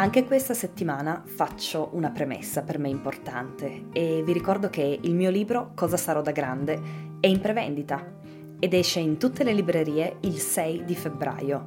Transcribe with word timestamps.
Anche 0.00 0.24
questa 0.24 0.54
settimana 0.54 1.22
faccio 1.26 1.90
una 1.92 2.08
premessa 2.08 2.62
per 2.62 2.78
me 2.78 2.88
importante 2.88 3.88
e 3.92 4.22
vi 4.24 4.32
ricordo 4.32 4.70
che 4.70 4.98
il 4.98 5.14
mio 5.14 5.28
libro 5.28 5.72
Cosa 5.74 5.98
sarò 5.98 6.22
da 6.22 6.30
grande 6.30 6.80
è 7.20 7.26
in 7.26 7.38
prevendita 7.38 8.10
ed 8.58 8.72
esce 8.72 8.98
in 8.98 9.18
tutte 9.18 9.44
le 9.44 9.52
librerie 9.52 10.16
il 10.20 10.38
6 10.38 10.86
di 10.86 10.94
febbraio. 10.94 11.64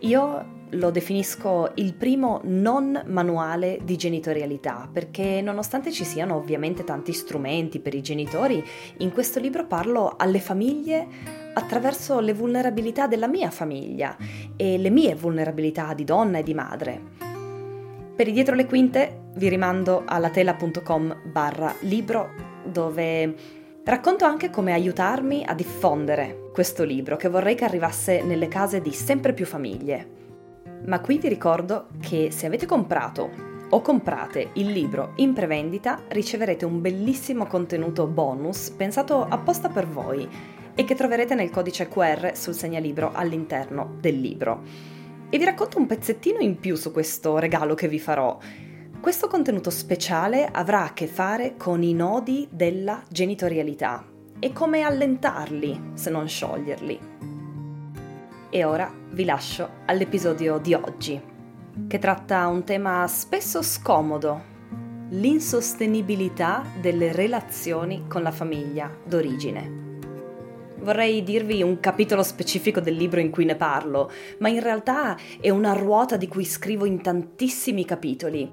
Io 0.00 0.62
lo 0.68 0.90
definisco 0.90 1.72
il 1.76 1.94
primo 1.94 2.42
non 2.44 3.02
manuale 3.06 3.78
di 3.82 3.96
genitorialità, 3.96 4.86
perché 4.92 5.40
nonostante 5.40 5.90
ci 5.90 6.04
siano 6.04 6.34
ovviamente 6.34 6.84
tanti 6.84 7.14
strumenti 7.14 7.80
per 7.80 7.94
i 7.94 8.02
genitori, 8.02 8.62
in 8.98 9.10
questo 9.10 9.40
libro 9.40 9.66
parlo 9.66 10.16
alle 10.18 10.40
famiglie 10.40 11.06
attraverso 11.54 12.20
le 12.20 12.34
vulnerabilità 12.34 13.06
della 13.06 13.28
mia 13.28 13.50
famiglia 13.50 14.16
e 14.56 14.76
le 14.76 14.90
mie 14.90 15.14
vulnerabilità 15.14 15.94
di 15.94 16.04
donna 16.04 16.38
e 16.38 16.42
di 16.42 16.54
madre. 16.54 17.13
Per 18.16 18.28
i 18.28 18.32
dietro 18.32 18.54
le 18.54 18.66
quinte 18.66 19.22
vi 19.34 19.48
rimando 19.48 20.04
alla 20.06 20.30
tela.com 20.30 21.22
barra 21.24 21.74
libro 21.80 22.30
dove 22.64 23.34
racconto 23.82 24.24
anche 24.24 24.50
come 24.50 24.72
aiutarmi 24.72 25.44
a 25.44 25.52
diffondere 25.52 26.50
questo 26.52 26.84
libro 26.84 27.16
che 27.16 27.28
vorrei 27.28 27.56
che 27.56 27.64
arrivasse 27.64 28.22
nelle 28.22 28.46
case 28.46 28.80
di 28.80 28.92
sempre 28.92 29.32
più 29.32 29.44
famiglie. 29.44 30.08
Ma 30.86 31.00
qui 31.00 31.18
vi 31.18 31.26
ricordo 31.26 31.88
che 31.98 32.30
se 32.30 32.46
avete 32.46 32.66
comprato 32.66 33.30
o 33.68 33.80
comprate 33.80 34.50
il 34.52 34.70
libro 34.70 35.14
in 35.16 35.32
prevendita 35.32 36.02
riceverete 36.06 36.64
un 36.64 36.80
bellissimo 36.80 37.46
contenuto 37.46 38.06
bonus 38.06 38.70
pensato 38.70 39.26
apposta 39.28 39.70
per 39.70 39.88
voi 39.88 40.28
e 40.72 40.84
che 40.84 40.94
troverete 40.94 41.34
nel 41.34 41.50
codice 41.50 41.88
QR 41.88 42.30
sul 42.36 42.54
segnalibro 42.54 43.10
all'interno 43.12 43.96
del 43.98 44.20
libro. 44.20 44.93
E 45.34 45.38
vi 45.38 45.46
racconto 45.46 45.78
un 45.78 45.86
pezzettino 45.86 46.38
in 46.38 46.60
più 46.60 46.76
su 46.76 46.92
questo 46.92 47.38
regalo 47.38 47.74
che 47.74 47.88
vi 47.88 47.98
farò. 47.98 48.38
Questo 49.00 49.26
contenuto 49.26 49.68
speciale 49.68 50.46
avrà 50.46 50.84
a 50.84 50.92
che 50.92 51.08
fare 51.08 51.56
con 51.56 51.82
i 51.82 51.92
nodi 51.92 52.46
della 52.52 53.02
genitorialità 53.08 54.06
e 54.38 54.52
come 54.52 54.82
allentarli 54.82 55.90
se 55.94 56.10
non 56.10 56.28
scioglierli. 56.28 57.00
E 58.48 58.62
ora 58.62 58.88
vi 59.10 59.24
lascio 59.24 59.68
all'episodio 59.86 60.58
di 60.58 60.72
oggi, 60.72 61.20
che 61.88 61.98
tratta 61.98 62.46
un 62.46 62.62
tema 62.62 63.04
spesso 63.08 63.60
scomodo, 63.60 64.40
l'insostenibilità 65.08 66.64
delle 66.80 67.10
relazioni 67.10 68.04
con 68.06 68.22
la 68.22 68.30
famiglia 68.30 68.88
d'origine. 69.04 69.83
Vorrei 70.84 71.24
dirvi 71.24 71.62
un 71.62 71.80
capitolo 71.80 72.22
specifico 72.22 72.78
del 72.78 72.94
libro 72.94 73.18
in 73.18 73.30
cui 73.30 73.44
ne 73.44 73.56
parlo, 73.56 74.10
ma 74.38 74.48
in 74.48 74.60
realtà 74.60 75.16
è 75.40 75.50
una 75.50 75.72
ruota 75.72 76.16
di 76.16 76.28
cui 76.28 76.44
scrivo 76.44 76.84
in 76.84 77.02
tantissimi 77.02 77.84
capitoli. 77.84 78.52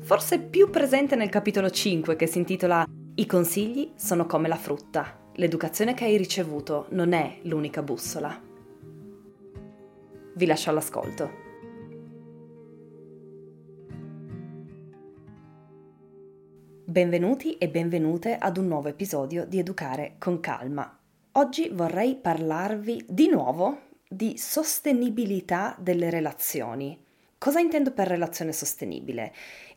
Forse 0.00 0.38
più 0.38 0.70
presente 0.70 1.16
nel 1.16 1.30
capitolo 1.30 1.70
5 1.70 2.14
che 2.14 2.26
si 2.26 2.38
intitola 2.38 2.86
I 3.16 3.26
consigli 3.26 3.90
sono 3.96 4.26
come 4.26 4.46
la 4.46 4.56
frutta. 4.56 5.18
L'educazione 5.34 5.94
che 5.94 6.04
hai 6.04 6.16
ricevuto 6.16 6.86
non 6.90 7.12
è 7.12 7.38
l'unica 7.42 7.82
bussola 7.82 8.52
vi 10.34 10.46
lascio 10.46 10.70
all'ascolto. 10.70 11.42
Benvenuti 16.86 17.56
e 17.56 17.68
benvenute 17.68 18.36
ad 18.36 18.56
un 18.56 18.66
nuovo 18.66 18.88
episodio 18.88 19.46
di 19.46 19.58
Educare 19.58 20.16
con 20.18 20.40
Calma. 20.40 21.03
Oggi 21.36 21.68
vorrei 21.68 22.14
parlarvi 22.14 23.06
di 23.08 23.28
nuovo 23.28 23.80
di 24.08 24.38
sostenibilità 24.38 25.74
delle 25.80 26.08
relazioni. 26.08 26.96
Cosa 27.38 27.58
intendo 27.58 27.90
per 27.90 28.06
relazione 28.06 28.52
sostenibile? 28.52 29.32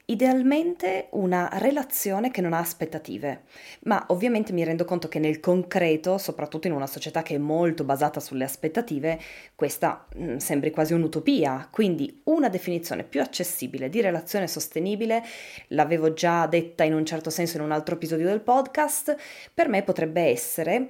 Idealmente 0.09 1.07
una 1.11 1.49
relazione 1.53 2.31
che 2.31 2.39
non 2.39 2.53
ha 2.53 2.59
aspettative, 2.59 3.41
ma 3.81 4.05
ovviamente 4.07 4.53
mi 4.53 4.63
rendo 4.63 4.85
conto 4.85 5.09
che 5.09 5.19
nel 5.19 5.41
concreto, 5.41 6.17
soprattutto 6.17 6.67
in 6.67 6.73
una 6.73 6.87
società 6.87 7.23
che 7.23 7.35
è 7.35 7.39
molto 7.39 7.83
basata 7.83 8.21
sulle 8.21 8.45
aspettative, 8.45 9.19
questa 9.53 10.07
mh, 10.15 10.23
mm, 10.23 10.37
sembri 10.37 10.71
quasi 10.71 10.93
un'utopia. 10.93 11.67
Quindi 11.69 12.21
una 12.25 12.47
definizione 12.47 13.03
più 13.03 13.19
accessibile 13.19 13.89
di 13.89 13.99
relazione 13.99 14.47
sostenibile, 14.47 15.21
l'avevo 15.69 16.13
già 16.13 16.45
detta 16.45 16.85
in 16.85 16.93
un 16.93 17.05
certo 17.05 17.29
senso 17.29 17.57
in 17.57 17.63
un 17.63 17.71
altro 17.73 17.95
episodio 17.95 18.27
del 18.27 18.39
podcast, 18.39 19.13
per 19.53 19.67
me 19.67 19.83
potrebbe 19.83 20.21
essere 20.21 20.87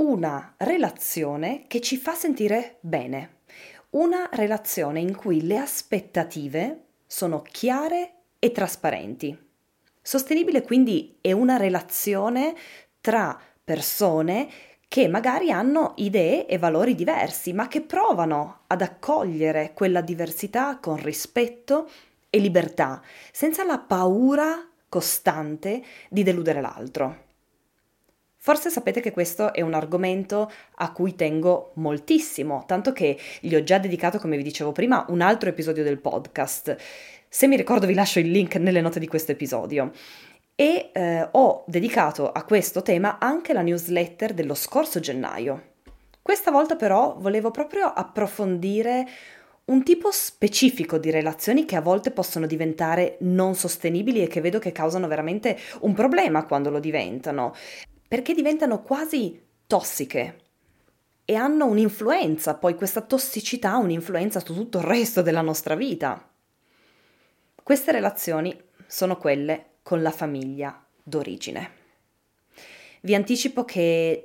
una 0.00 0.54
relazione 0.56 1.64
che 1.66 1.82
ci 1.82 1.98
fa 1.98 2.14
sentire 2.14 2.78
bene, 2.80 3.40
una 3.90 4.30
relazione 4.32 4.98
in 4.98 5.14
cui 5.14 5.46
le 5.46 5.58
aspettative 5.58 6.84
sono 7.06 7.42
chiare 7.42 8.12
e 8.38 8.50
trasparenti. 8.50 9.36
Sostenibile 10.00 10.62
quindi 10.62 11.18
è 11.20 11.32
una 11.32 11.58
relazione 11.58 12.54
tra 13.02 13.38
persone 13.62 14.48
che 14.88 15.06
magari 15.06 15.50
hanno 15.50 15.92
idee 15.96 16.46
e 16.46 16.56
valori 16.56 16.94
diversi, 16.94 17.52
ma 17.52 17.68
che 17.68 17.82
provano 17.82 18.60
ad 18.68 18.80
accogliere 18.80 19.72
quella 19.74 20.00
diversità 20.00 20.78
con 20.78 20.96
rispetto 20.96 21.88
e 22.30 22.38
libertà, 22.38 23.02
senza 23.30 23.64
la 23.64 23.78
paura 23.78 24.66
costante 24.88 25.82
di 26.08 26.22
deludere 26.22 26.62
l'altro. 26.62 27.28
Forse 28.42 28.70
sapete 28.70 29.02
che 29.02 29.10
questo 29.10 29.52
è 29.52 29.60
un 29.60 29.74
argomento 29.74 30.50
a 30.76 30.92
cui 30.92 31.14
tengo 31.14 31.72
moltissimo, 31.74 32.64
tanto 32.66 32.90
che 32.90 33.18
gli 33.40 33.54
ho 33.54 33.62
già 33.62 33.76
dedicato, 33.76 34.18
come 34.18 34.38
vi 34.38 34.42
dicevo 34.42 34.72
prima, 34.72 35.04
un 35.08 35.20
altro 35.20 35.50
episodio 35.50 35.82
del 35.82 36.00
podcast. 36.00 36.74
Se 37.28 37.46
mi 37.46 37.56
ricordo 37.56 37.86
vi 37.86 37.92
lascio 37.92 38.18
il 38.18 38.30
link 38.30 38.56
nelle 38.56 38.80
note 38.80 38.98
di 38.98 39.06
questo 39.06 39.32
episodio. 39.32 39.90
E 40.54 40.88
eh, 40.90 41.28
ho 41.30 41.64
dedicato 41.66 42.32
a 42.32 42.42
questo 42.44 42.80
tema 42.80 43.18
anche 43.18 43.52
la 43.52 43.60
newsletter 43.60 44.32
dello 44.32 44.54
scorso 44.54 45.00
gennaio. 45.00 45.74
Questa 46.22 46.50
volta 46.50 46.76
però 46.76 47.16
volevo 47.18 47.50
proprio 47.50 47.88
approfondire 47.88 49.06
un 49.66 49.82
tipo 49.82 50.10
specifico 50.10 50.96
di 50.96 51.10
relazioni 51.10 51.66
che 51.66 51.76
a 51.76 51.82
volte 51.82 52.10
possono 52.10 52.46
diventare 52.46 53.18
non 53.20 53.54
sostenibili 53.54 54.22
e 54.22 54.28
che 54.28 54.40
vedo 54.40 54.58
che 54.58 54.72
causano 54.72 55.06
veramente 55.06 55.58
un 55.80 55.92
problema 55.92 56.44
quando 56.46 56.70
lo 56.70 56.80
diventano, 56.80 57.54
perché 58.10 58.34
diventano 58.34 58.82
quasi 58.82 59.40
tossiche 59.68 60.38
e 61.24 61.36
hanno 61.36 61.66
un'influenza, 61.66 62.56
poi 62.56 62.74
questa 62.74 63.02
tossicità 63.02 63.70
ha 63.70 63.76
un'influenza 63.76 64.40
su 64.40 64.52
tutto 64.52 64.78
il 64.78 64.84
resto 64.84 65.22
della 65.22 65.42
nostra 65.42 65.76
vita. 65.76 66.28
Queste 67.62 67.92
relazioni 67.92 68.60
sono 68.88 69.16
quelle 69.16 69.74
con 69.84 70.02
la 70.02 70.10
famiglia 70.10 70.84
d'origine. 71.00 71.70
Vi 73.02 73.14
anticipo 73.14 73.64
che 73.64 74.24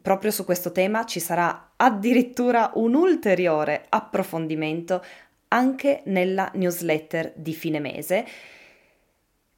proprio 0.00 0.30
su 0.30 0.44
questo 0.44 0.70
tema 0.70 1.04
ci 1.04 1.18
sarà 1.18 1.72
addirittura 1.74 2.70
un 2.74 2.94
ulteriore 2.94 3.86
approfondimento 3.88 5.04
anche 5.48 6.02
nella 6.04 6.52
newsletter 6.54 7.32
di 7.34 7.52
fine 7.52 7.80
mese, 7.80 8.24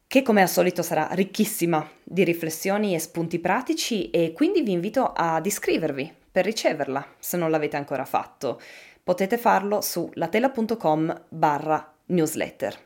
che 0.06 0.22
come 0.22 0.42
al 0.42 0.48
solito 0.48 0.82
sarà 0.82 1.08
ricchissima 1.12 1.88
di 2.02 2.22
riflessioni 2.22 2.94
e 2.94 2.98
spunti 2.98 3.38
pratici 3.38 4.10
e 4.10 4.32
quindi 4.32 4.62
vi 4.62 4.72
invito 4.72 5.12
ad 5.14 5.44
iscrivervi 5.44 6.12
per 6.30 6.44
riceverla 6.44 7.14
se 7.18 7.36
non 7.36 7.50
l'avete 7.50 7.76
ancora 7.76 8.04
fatto. 8.04 8.60
Potete 9.02 9.36
farlo 9.36 9.80
su 9.80 10.08
latela.com 10.14 11.24
barra 11.28 11.94
newsletter. 12.06 12.78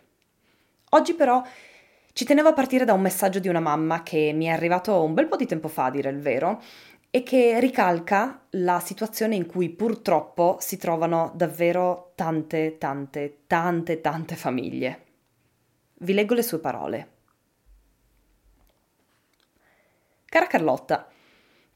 Oggi 0.91 1.15
però 1.15 1.43
ci 2.13 2.25
tenevo 2.25 2.49
a 2.49 2.53
partire 2.53 2.85
da 2.85 2.93
un 2.93 3.01
messaggio 3.01 3.39
di 3.39 3.49
una 3.49 3.61
mamma 3.61 4.03
che 4.03 4.33
mi 4.35 4.47
è 4.47 4.51
arrivato 4.51 5.03
un 5.03 5.15
bel 5.15 5.29
po' 5.29 5.37
di 5.37 5.47
tempo 5.47 5.69
fa, 5.69 5.87
a 5.87 5.91
dire 5.91 6.11
il 6.11 6.21
vero, 6.21 6.63
e 7.11 7.23
che 7.23 7.59
ricalca 7.61 8.47
la 8.51 8.81
situazione 8.81 9.35
in 9.35 9.47
cui 9.47 9.69
purtroppo 9.69 10.57
si 10.61 10.77
trovano 10.77 11.33
davvero 11.35 12.13
tante, 12.15 12.79
tante, 12.79 13.41
tante, 13.47 14.01
tante 14.01 14.37
famiglie. 14.37 15.05
Vi 16.03 16.13
leggo 16.13 16.35
le 16.35 16.43
sue 16.43 16.59
parole. 16.59 17.11
Cara 20.27 20.47
Carlotta, 20.47 21.09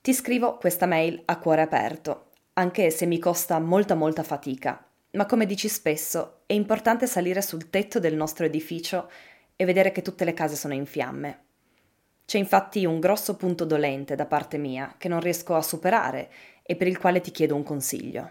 ti 0.00 0.12
scrivo 0.12 0.58
questa 0.58 0.86
mail 0.86 1.22
a 1.24 1.38
cuore 1.38 1.62
aperto, 1.62 2.30
anche 2.54 2.90
se 2.90 3.06
mi 3.06 3.18
costa 3.18 3.58
molta 3.58 3.94
molta 3.94 4.22
fatica 4.22 4.84
ma 5.14 5.26
come 5.26 5.46
dici 5.46 5.68
spesso, 5.68 6.40
è 6.46 6.52
importante 6.52 7.06
salire 7.06 7.40
sul 7.40 7.70
tetto 7.70 8.00
del 8.00 8.14
nostro 8.14 8.44
edificio 8.44 9.10
e 9.56 9.64
vedere 9.64 9.92
che 9.92 10.02
tutte 10.02 10.24
le 10.24 10.34
case 10.34 10.56
sono 10.56 10.74
in 10.74 10.86
fiamme. 10.86 11.42
C'è 12.24 12.38
infatti 12.38 12.84
un 12.84 12.98
grosso 12.98 13.36
punto 13.36 13.64
dolente 13.64 14.16
da 14.16 14.26
parte 14.26 14.58
mia 14.58 14.94
che 14.98 15.08
non 15.08 15.20
riesco 15.20 15.54
a 15.54 15.62
superare 15.62 16.30
e 16.62 16.74
per 16.74 16.88
il 16.88 16.98
quale 16.98 17.20
ti 17.20 17.30
chiedo 17.30 17.54
un 17.54 17.62
consiglio. 17.62 18.30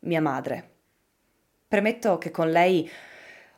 Mia 0.00 0.20
madre. 0.20 0.70
Premetto 1.66 2.18
che 2.18 2.30
con 2.30 2.50
lei 2.50 2.88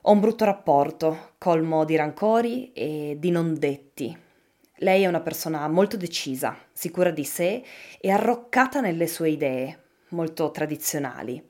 ho 0.03 0.13
un 0.13 0.21
brutto 0.21 0.45
rapporto, 0.45 1.33
colmo 1.39 1.85
di 1.85 1.97
rancori 1.97 2.73
e 2.73 3.17
di 3.19 3.31
non 3.31 3.59
detti. 3.59 4.17
Lei 4.77 5.03
è 5.03 5.07
una 5.07 5.21
persona 5.21 5.69
molto 5.69 5.97
decisa, 5.97 6.57
sicura 6.73 7.11
di 7.11 7.25
sé 7.25 7.63
e 8.01 8.11
arroccata 8.11 8.81
nelle 8.81 9.07
sue 9.07 9.31
idee, 9.31 9.79
molto 10.09 10.51
tradizionali 10.51 11.50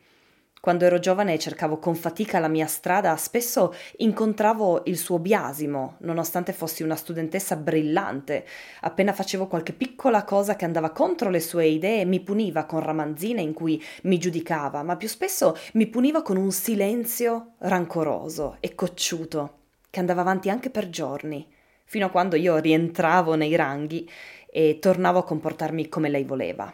Quando 0.60 0.84
ero 0.84 0.98
giovane 0.98 1.32
e 1.32 1.38
cercavo 1.38 1.78
con 1.78 1.94
fatica 1.94 2.38
la 2.38 2.46
mia 2.46 2.66
strada, 2.66 3.16
spesso 3.16 3.72
incontravo 3.96 4.82
il 4.84 4.98
suo 4.98 5.18
biasimo, 5.18 5.96
nonostante 6.00 6.52
fossi 6.52 6.82
una 6.82 6.96
studentessa 6.96 7.56
brillante. 7.56 8.46
Appena 8.82 9.14
facevo 9.14 9.46
qualche 9.46 9.72
piccola 9.72 10.22
cosa 10.24 10.56
che 10.56 10.66
andava 10.66 10.90
contro 10.90 11.30
le 11.30 11.40
sue 11.40 11.64
idee, 11.64 12.04
mi 12.04 12.20
puniva 12.20 12.66
con 12.66 12.80
ramanzine 12.80 13.40
in 13.40 13.54
cui 13.54 13.82
mi 14.02 14.18
giudicava, 14.18 14.82
ma 14.82 14.96
più 14.96 15.08
spesso 15.08 15.56
mi 15.72 15.86
puniva 15.86 16.20
con 16.20 16.36
un 16.36 16.52
silenzio 16.52 17.52
rancoroso 17.60 18.58
e 18.60 18.74
cocciuto, 18.74 19.60
che 19.88 19.98
andava 19.98 20.20
avanti 20.20 20.50
anche 20.50 20.68
per 20.68 20.90
giorni, 20.90 21.50
fino 21.84 22.04
a 22.04 22.10
quando 22.10 22.36
io 22.36 22.58
rientravo 22.58 23.34
nei 23.34 23.56
ranghi 23.56 24.06
e 24.50 24.78
tornavo 24.78 25.20
a 25.20 25.24
comportarmi 25.24 25.88
come 25.88 26.10
lei 26.10 26.24
voleva, 26.24 26.70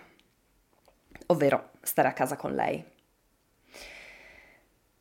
ovvero 1.26 1.70
stare 1.82 2.08
a 2.08 2.12
casa 2.12 2.34
con 2.34 2.52
lei. 2.52 2.94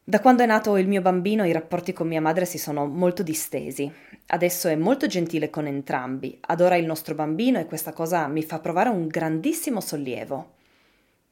Da 0.08 0.20
quando 0.20 0.44
è 0.44 0.46
nato 0.46 0.78
il 0.78 0.88
mio 0.88 1.02
bambino 1.02 1.46
i 1.46 1.52
rapporti 1.52 1.92
con 1.92 2.08
mia 2.08 2.22
madre 2.22 2.46
si 2.46 2.60
sono 2.60 2.86
molto 2.86 3.24
distesi. 3.24 3.92
Adesso 4.28 4.68
è 4.68 4.76
molto 4.76 5.08
gentile 5.08 5.50
con 5.50 5.66
entrambi, 5.66 6.38
adora 6.42 6.76
il 6.76 6.86
nostro 6.86 7.16
bambino 7.16 7.58
e 7.58 7.66
questa 7.66 7.92
cosa 7.92 8.28
mi 8.28 8.44
fa 8.44 8.60
provare 8.60 8.90
un 8.90 9.08
grandissimo 9.08 9.82
sollievo. 9.82 10.54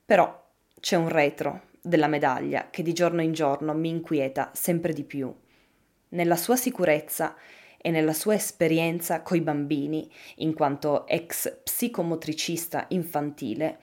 Però 0.04 0.44
c'è 0.80 0.96
un 0.96 1.08
retro 1.08 1.66
della 1.84 2.08
medaglia 2.08 2.70
che 2.72 2.82
di 2.82 2.94
giorno 2.94 3.22
in 3.22 3.34
giorno 3.34 3.76
mi 3.76 3.90
inquieta 3.90 4.50
sempre 4.56 4.92
di 4.92 5.04
più. 5.04 5.32
Nella 6.10 6.36
sua 6.36 6.56
sicurezza 6.56 7.36
e 7.78 7.92
nella 7.92 8.14
sua 8.14 8.34
esperienza 8.34 9.22
coi 9.22 9.42
bambini, 9.42 10.10
in 10.38 10.56
quanto 10.56 11.06
ex 11.06 11.60
psicomotricista 11.62 12.88
infantile, 12.88 13.78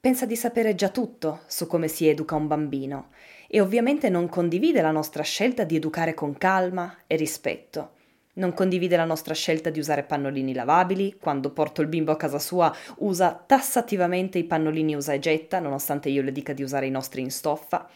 pensa 0.00 0.24
di 0.24 0.36
sapere 0.36 0.74
già 0.74 0.88
tutto 0.88 1.40
su 1.48 1.66
come 1.66 1.88
si 1.88 2.08
educa 2.08 2.34
un 2.34 2.46
bambino 2.46 3.08
e 3.56 3.60
ovviamente 3.62 4.10
non 4.10 4.28
condivide 4.28 4.82
la 4.82 4.90
nostra 4.90 5.22
scelta 5.22 5.64
di 5.64 5.76
educare 5.76 6.12
con 6.12 6.36
calma 6.36 6.94
e 7.06 7.16
rispetto. 7.16 7.92
Non 8.34 8.52
condivide 8.52 8.98
la 8.98 9.06
nostra 9.06 9.32
scelta 9.32 9.70
di 9.70 9.78
usare 9.78 10.02
pannolini 10.02 10.52
lavabili, 10.52 11.16
quando 11.18 11.50
porto 11.52 11.80
il 11.80 11.88
bimbo 11.88 12.12
a 12.12 12.18
casa 12.18 12.38
sua 12.38 12.70
usa 12.98 13.32
tassativamente 13.32 14.36
i 14.36 14.44
pannolini 14.44 14.94
usa 14.94 15.14
e 15.14 15.20
getta, 15.20 15.58
nonostante 15.58 16.10
io 16.10 16.20
le 16.20 16.32
dica 16.32 16.52
di 16.52 16.62
usare 16.62 16.84
i 16.84 16.90
nostri 16.90 17.22
in 17.22 17.30
stoffa. 17.30 17.88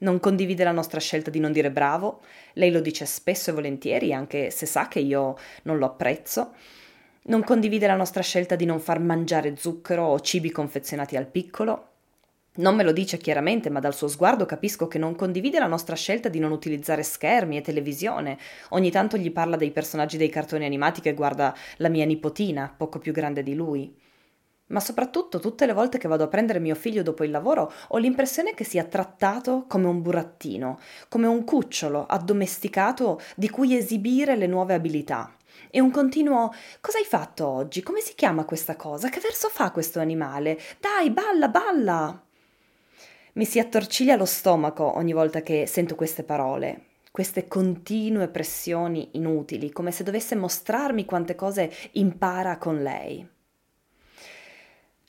Non 0.00 0.20
condivide 0.20 0.64
la 0.64 0.72
nostra 0.72 1.00
scelta 1.00 1.30
di 1.30 1.40
non 1.40 1.52
dire 1.52 1.70
bravo, 1.70 2.20
lei 2.52 2.70
lo 2.70 2.80
dice 2.80 3.06
spesso 3.06 3.48
e 3.48 3.54
volentieri, 3.54 4.12
anche 4.12 4.50
se 4.50 4.66
sa 4.66 4.86
che 4.86 4.98
io 4.98 5.38
non 5.62 5.78
lo 5.78 5.86
apprezzo. 5.86 6.52
Non 7.22 7.42
condivide 7.42 7.86
la 7.86 7.96
nostra 7.96 8.20
scelta 8.20 8.54
di 8.54 8.66
non 8.66 8.80
far 8.80 9.00
mangiare 9.00 9.56
zucchero 9.56 10.04
o 10.04 10.20
cibi 10.20 10.50
confezionati 10.50 11.16
al 11.16 11.26
piccolo, 11.26 11.92
non 12.56 12.74
me 12.74 12.82
lo 12.82 12.92
dice 12.92 13.16
chiaramente, 13.16 13.70
ma 13.70 13.80
dal 13.80 13.94
suo 13.94 14.08
sguardo 14.08 14.46
capisco 14.46 14.86
che 14.88 14.98
non 14.98 15.14
condivide 15.14 15.58
la 15.58 15.66
nostra 15.66 15.96
scelta 15.96 16.28
di 16.28 16.38
non 16.38 16.52
utilizzare 16.52 17.02
schermi 17.02 17.56
e 17.56 17.62
televisione. 17.62 18.38
Ogni 18.70 18.90
tanto 18.90 19.16
gli 19.16 19.30
parla 19.30 19.56
dei 19.56 19.70
personaggi 19.70 20.16
dei 20.16 20.28
cartoni 20.28 20.64
animati 20.64 21.00
che 21.00 21.14
guarda 21.14 21.54
la 21.78 21.88
mia 21.88 22.04
nipotina, 22.04 22.72
poco 22.76 22.98
più 22.98 23.12
grande 23.12 23.42
di 23.42 23.54
lui. 23.54 23.94
Ma 24.68 24.80
soprattutto 24.80 25.38
tutte 25.38 25.64
le 25.64 25.72
volte 25.72 25.98
che 25.98 26.08
vado 26.08 26.24
a 26.24 26.28
prendere 26.28 26.58
mio 26.58 26.74
figlio 26.74 27.02
dopo 27.02 27.22
il 27.22 27.30
lavoro 27.30 27.72
ho 27.88 27.98
l'impressione 27.98 28.52
che 28.54 28.64
sia 28.64 28.82
trattato 28.84 29.64
come 29.68 29.86
un 29.86 30.02
burattino, 30.02 30.80
come 31.08 31.28
un 31.28 31.44
cucciolo 31.44 32.04
addomesticato 32.04 33.20
di 33.36 33.48
cui 33.48 33.76
esibire 33.76 34.34
le 34.34 34.48
nuove 34.48 34.74
abilità. 34.74 35.32
E 35.70 35.80
un 35.80 35.90
continuo 35.90 36.52
Cosa 36.80 36.98
hai 36.98 37.04
fatto 37.04 37.46
oggi? 37.46 37.82
Come 37.82 38.00
si 38.00 38.14
chiama 38.14 38.44
questa 38.44 38.74
cosa? 38.76 39.08
Che 39.08 39.20
verso 39.20 39.48
fa 39.48 39.70
questo 39.70 40.00
animale? 40.00 40.58
Dai, 40.80 41.10
balla, 41.10 41.48
balla! 41.48 42.25
Mi 43.36 43.44
si 43.44 43.58
attorciglia 43.58 44.16
lo 44.16 44.24
stomaco 44.24 44.96
ogni 44.96 45.12
volta 45.12 45.42
che 45.42 45.66
sento 45.66 45.94
queste 45.94 46.22
parole, 46.22 46.84
queste 47.10 47.46
continue 47.46 48.28
pressioni 48.28 49.10
inutili, 49.12 49.72
come 49.72 49.90
se 49.90 50.04
dovesse 50.04 50.34
mostrarmi 50.34 51.04
quante 51.04 51.34
cose 51.34 51.70
impara 51.92 52.56
con 52.56 52.82
lei. 52.82 53.28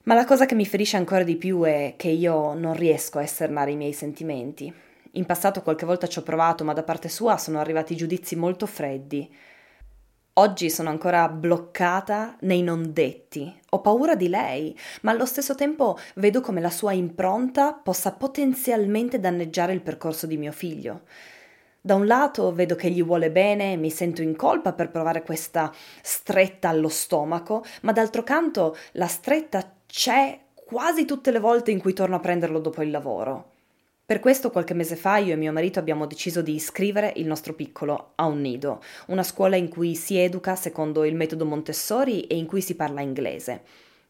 Ma 0.03 0.13
la 0.13 0.25
cosa 0.25 0.45
che 0.45 0.55
mi 0.55 0.65
ferisce 0.65 0.97
ancora 0.97 1.23
di 1.23 1.37
più 1.37 1.63
è 1.63 1.93
che 1.95 2.09
io 2.09 2.53
non 2.53 2.73
riesco 2.73 3.17
a 3.17 3.23
esternare 3.23 3.71
i 3.71 3.77
miei 3.77 3.93
sentimenti. 3.93 4.73
In 5.11 5.25
passato 5.25 5.61
qualche 5.61 5.85
volta 5.85 6.07
ci 6.07 6.19
ho 6.19 6.23
provato, 6.23 6.65
ma 6.65 6.73
da 6.73 6.83
parte 6.83 7.07
sua 7.07 7.37
sono 7.37 7.61
arrivati 7.61 7.95
giudizi 7.95 8.35
molto 8.35 8.65
freddi, 8.65 9.33
Oggi 10.39 10.69
sono 10.69 10.89
ancora 10.89 11.27
bloccata 11.29 12.35
nei 12.41 12.61
non 12.61 12.93
detti. 12.93 13.51
Ho 13.69 13.81
paura 13.81 14.13
di 14.13 14.29
lei, 14.29 14.77
ma 15.01 15.09
allo 15.09 15.25
stesso 15.25 15.55
tempo 15.55 15.97
vedo 16.17 16.41
come 16.41 16.61
la 16.61 16.69
sua 16.69 16.91
impronta 16.93 17.73
possa 17.73 18.11
potenzialmente 18.11 19.19
danneggiare 19.19 19.73
il 19.73 19.81
percorso 19.81 20.27
di 20.27 20.37
mio 20.37 20.51
figlio. 20.51 21.01
Da 21.81 21.95
un 21.95 22.05
lato 22.05 22.53
vedo 22.53 22.75
che 22.75 22.91
gli 22.91 23.03
vuole 23.03 23.31
bene 23.31 23.77
mi 23.77 23.89
sento 23.89 24.21
in 24.21 24.35
colpa 24.35 24.73
per 24.73 24.91
provare 24.91 25.23
questa 25.23 25.73
stretta 26.03 26.69
allo 26.69 26.89
stomaco, 26.89 27.65
ma 27.81 27.91
d'altro 27.91 28.21
canto 28.21 28.77
la 28.91 29.07
stretta 29.07 29.67
c'è 29.87 30.39
quasi 30.53 31.05
tutte 31.05 31.31
le 31.31 31.39
volte 31.39 31.71
in 31.71 31.79
cui 31.79 31.93
torno 31.93 32.15
a 32.15 32.19
prenderlo 32.19 32.59
dopo 32.59 32.83
il 32.83 32.91
lavoro. 32.91 33.53
Per 34.07 34.21
questo 34.21 34.51
qualche 34.51 34.73
mese 34.73 34.95
fa 34.95 35.17
io 35.17 35.33
e 35.33 35.35
mio 35.35 35.51
marito 35.51 35.79
abbiamo 35.79 36.05
deciso 36.05 36.41
di 36.41 36.55
iscrivere 36.55 37.11
il 37.17 37.27
nostro 37.27 37.53
piccolo 37.53 38.13
a 38.15 38.23
un 38.23 38.39
nido, 38.39 38.81
una 39.07 39.21
scuola 39.21 39.57
in 39.57 39.67
cui 39.67 39.95
si 39.95 40.15
educa 40.17 40.55
secondo 40.55 41.03
il 41.03 41.13
metodo 41.13 41.43
Montessori 41.43 42.21
e 42.21 42.37
in 42.37 42.45
cui 42.45 42.61
si 42.61 42.75
parla 42.77 43.01
inglese. 43.01 43.61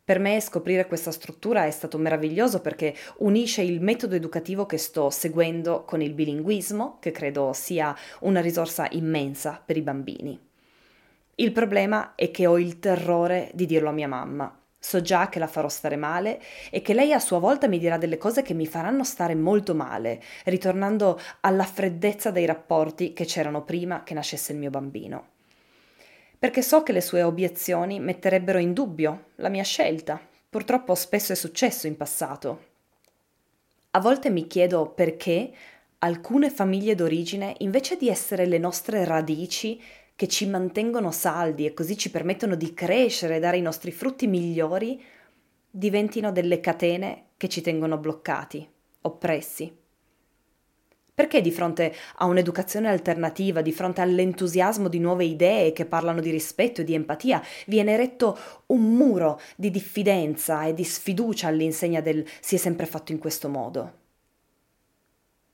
Per 0.04 0.20
me 0.20 0.40
scoprire 0.40 0.86
questa 0.86 1.10
struttura 1.10 1.66
è 1.66 1.72
stato 1.72 1.98
meraviglioso 1.98 2.62
perché 2.62 2.94
unisce 3.18 3.64
il 3.64 3.82
metodo 3.82 4.14
educativo 4.14 4.68
che 4.68 4.78
sto 4.78 5.10
seguendo 5.10 5.84
con 5.84 6.00
il 6.04 6.14
bilinguismo, 6.14 7.00
che 7.00 7.10
credo 7.10 7.52
sia 7.54 7.98
una 8.20 8.40
risorsa 8.40 8.88
immensa 8.92 9.60
per 9.66 9.78
i 9.78 9.82
bambini. 9.82 10.40
Il 11.34 11.52
problema 11.52 12.14
è 12.14 12.30
che 12.30 12.46
ho 12.46 12.60
il 12.60 12.78
terrore 12.78 13.50
di 13.56 13.66
dirlo 13.66 13.90
a 13.90 13.94
mia 13.94 14.08
mamma. 14.08 14.62
So 14.80 15.02
già 15.02 15.28
che 15.30 15.40
la 15.40 15.48
farò 15.48 15.70
stare 15.70 15.96
male 15.96 16.42
e 16.70 16.82
che 16.82 16.94
lei 16.94 17.12
a 17.12 17.20
sua 17.20 17.40
volta 17.40 17.68
mi 17.68 17.80
dirà 17.80 17.98
delle 17.98 18.18
cose 18.18 18.42
che 18.42 18.54
mi 18.54 18.68
faranno 18.68 19.04
stare 19.04 19.36
molto 19.36 19.74
male, 19.74 20.22
ritornando 20.46 21.20
alla 21.42 21.66
freddezza 21.66 22.32
dei 22.32 22.46
rapporti 22.46 23.14
che 23.14 23.26
c'erano 23.26 23.64
prima 23.64 24.04
che 24.04 24.14
nascesse 24.14 24.52
il 24.52 24.60
mio 24.60 24.70
bambino. 24.70 25.30
Perché 26.40 26.62
so 26.62 26.84
che 26.84 26.92
le 26.92 27.02
sue 27.02 27.24
obiezioni 27.24 28.00
metterebbero 28.00 28.60
in 28.60 28.74
dubbio 28.74 29.30
la 29.36 29.50
mia 29.50 29.64
scelta. 29.64 30.22
Purtroppo 30.50 30.94
spesso 30.94 31.34
è 31.34 31.36
successo 31.36 31.88
in 31.88 31.98
passato. 31.98 32.66
A 33.92 34.00
volte 34.00 34.30
mi 34.30 34.46
chiedo 34.46 34.90
perché 34.90 35.52
alcune 36.00 36.52
famiglie 36.52 36.94
d'origine, 36.94 37.56
invece 37.60 37.98
di 37.98 38.10
essere 38.10 38.46
le 38.46 38.60
nostre 38.60 39.04
radici, 39.04 39.82
che 40.18 40.28
ci 40.28 40.48
mantengono 40.48 41.12
saldi 41.12 41.68
e 41.68 41.76
così 41.76 41.96
ci 41.96 42.10
permettono 42.10 42.56
di 42.56 42.74
crescere 42.74 43.36
e 43.36 43.40
dare 43.40 43.58
i 43.58 43.62
nostri 43.62 43.92
frutti 43.92 44.26
migliori, 44.26 45.00
diventino 45.70 46.32
delle 46.32 46.60
catene 46.60 47.26
che 47.38 47.48
ci 47.48 47.62
tengono 47.62 48.00
bloccati, 48.00 48.68
oppressi. 49.02 49.72
Perché 51.14 51.40
di 51.42 51.52
fronte 51.52 51.94
a 52.16 52.26
un'educazione 52.26 52.90
alternativa, 52.90 53.62
di 53.62 53.72
fronte 53.72 54.02
all'entusiasmo 54.02 54.88
di 54.88 54.98
nuove 54.98 55.24
idee 55.24 55.72
che 55.72 55.86
parlano 55.86 56.20
di 56.20 56.32
rispetto 56.32 56.82
e 56.82 56.84
di 56.84 56.96
empatia, 56.96 57.40
viene 57.68 57.94
eretto 57.94 58.40
un 58.68 58.96
muro 58.96 59.40
di 59.56 59.70
diffidenza 59.70 60.66
e 60.66 60.74
di 60.74 60.84
sfiducia 60.84 61.48
all'insegna 61.48 62.02
del 62.02 62.26
si 62.40 62.56
è 62.56 62.58
sempre 62.58 62.88
fatto 62.88 63.12
in 63.12 63.20
questo 63.20 63.50
modo? 63.50 63.94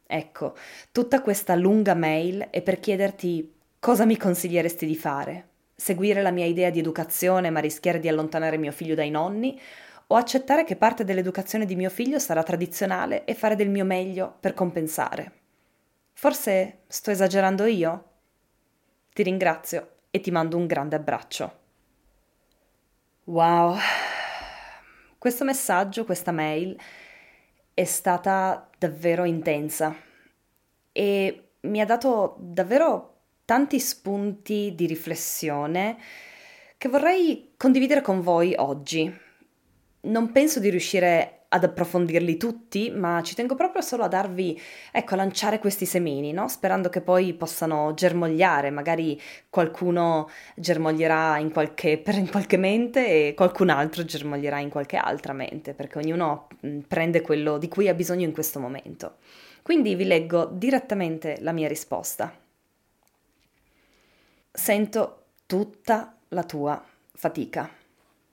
Ecco, 0.08 0.56
tutta 0.94 1.22
questa 1.22 1.54
lunga 1.56 1.96
mail 1.96 2.48
è 2.50 2.62
per 2.62 2.80
chiederti 2.80 3.62
Cosa 3.84 4.06
mi 4.06 4.16
consiglieresti 4.16 4.86
di 4.86 4.96
fare? 4.96 5.50
Seguire 5.76 6.22
la 6.22 6.32
mia 6.32 6.46
idea 6.46 6.70
di 6.70 6.80
educazione 6.80 7.50
ma 7.50 7.60
rischiare 7.60 8.00
di 8.00 8.08
allontanare 8.08 8.56
mio 8.56 8.72
figlio 8.72 8.96
dai 8.96 9.10
nonni? 9.10 9.60
O 10.08 10.16
accettare 10.16 10.64
che 10.64 10.78
parte 10.78 11.04
dell'educazione 11.04 11.66
di 11.66 11.76
mio 11.76 11.90
figlio 11.90 12.18
sarà 12.18 12.44
tradizionale 12.44 13.26
e 13.26 13.34
fare 13.34 13.58
del 13.58 13.68
mio 13.68 13.84
meglio 13.84 14.38
per 14.40 14.54
compensare? 14.54 15.32
Forse 16.14 16.84
sto 16.88 17.12
esagerando 17.12 17.66
io? 17.66 18.04
Ti 19.12 19.22
ringrazio 19.22 19.90
e 20.12 20.22
ti 20.22 20.32
mando 20.32 20.56
un 20.56 20.66
grande 20.66 20.96
abbraccio. 20.96 21.60
Wow, 23.26 23.76
questo 25.18 25.44
messaggio, 25.44 26.06
questa 26.06 26.32
mail 26.32 26.80
è 27.74 27.84
stata 27.84 28.70
davvero 28.78 29.26
intensa 29.26 29.94
e 30.94 31.50
mi 31.60 31.82
ha 31.82 31.86
dato 31.86 32.38
davvero 32.40 33.13
tanti 33.46 33.80
spunti 33.80 34.74
di 34.76 34.86
riflessione 34.86 35.98
che 36.78 36.90
vorrei 36.90 37.54
condividere 37.58 38.02
con 38.02 38.22
voi 38.22 38.54
oggi. 38.58 39.12
Non 40.02 40.32
penso 40.32 40.60
di 40.60 40.70
riuscire 40.70 41.44
ad 41.54 41.64
approfondirli 41.64 42.36
tutti, 42.36 42.90
ma 42.90 43.22
ci 43.24 43.36
tengo 43.36 43.54
proprio 43.54 43.82
solo 43.82 44.04
a 44.04 44.08
darvi, 44.08 44.60
ecco, 44.92 45.14
a 45.14 45.18
lanciare 45.18 45.60
questi 45.60 45.86
semini, 45.86 46.34
no? 46.34 46.48
Sperando 46.48 46.90
che 46.90 47.02
poi 47.02 47.34
possano 47.34 47.94
germogliare, 47.94 48.72
magari 48.72 49.20
qualcuno 49.50 50.30
germoglierà 50.56 51.38
in 51.38 51.52
qualche, 51.52 52.00
per, 52.00 52.16
in 52.16 52.30
qualche 52.30 52.58
mente 52.58 53.28
e 53.28 53.34
qualcun 53.36 53.70
altro 53.70 54.04
germoglierà 54.04 54.60
in 54.60 54.70
qualche 54.70 54.98
altra 54.98 55.34
mente, 55.34 55.74
perché 55.74 56.00
ognuno 56.00 56.48
mm, 56.66 56.80
prende 56.88 57.22
quello 57.22 57.60
di 57.60 57.68
cui 57.68 57.88
ha 57.88 57.94
bisogno 57.94 58.26
in 58.26 58.34
questo 58.34 58.60
momento. 58.60 59.18
Quindi 59.62 59.94
vi 59.96 60.06
leggo 60.06 60.46
direttamente 60.52 61.38
la 61.40 61.52
mia 61.52 61.68
risposta. 61.68 62.43
Sento 64.56 65.24
tutta 65.48 66.16
la 66.28 66.44
tua 66.44 66.80
fatica. 67.16 67.68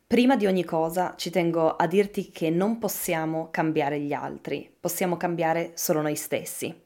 Prima 0.07 0.37
di 0.37 0.45
ogni 0.45 0.65
cosa 0.65 1.15
ci 1.17 1.31
tengo 1.31 1.77
a 1.77 1.87
dirti 1.87 2.31
che 2.31 2.51
non 2.51 2.79
possiamo 2.79 3.49
cambiare 3.51 3.99
gli 3.99 4.13
altri, 4.13 4.71
possiamo 4.79 5.17
cambiare 5.17 5.73
solo 5.77 6.03
noi 6.03 6.17
stessi. 6.17 6.79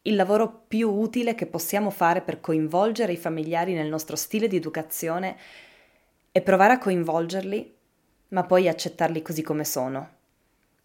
Il 0.00 0.14
lavoro 0.14 0.62
più 0.66 0.90
utile 0.90 1.34
che 1.34 1.44
possiamo 1.44 1.90
fare 1.90 2.22
per 2.22 2.40
coinvolgere 2.40 3.12
i 3.12 3.18
familiari 3.18 3.74
nel 3.74 3.88
nostro 3.88 4.16
stile 4.16 4.48
di 4.48 4.56
educazione 4.56 5.36
è 6.32 6.40
provare 6.40 6.72
a 6.72 6.78
coinvolgerli, 6.78 7.76
ma 8.28 8.44
poi 8.44 8.66
accettarli 8.66 9.20
così 9.20 9.42
come 9.42 9.66
sono. 9.66 10.19